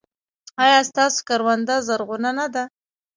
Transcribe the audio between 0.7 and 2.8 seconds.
ستاسو کرونده زرغونه نه ده؟